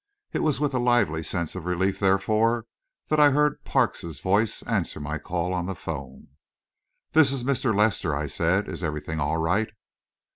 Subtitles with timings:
[0.33, 2.65] It was with a lively sense of relief, therefore,
[3.09, 6.29] that I heard Parks's voice answer my call on the 'phone.
[7.11, 7.71] "This is Mr.
[7.75, 8.67] Lester," I said.
[8.67, 9.69] "Is everything all right?"